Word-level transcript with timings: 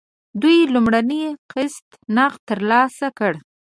دوی 0.41 0.57
لومړنی 0.73 1.23
قسط 1.51 1.87
نغد 2.15 2.39
ترلاسه 2.49 3.07
کړ. 3.17 3.33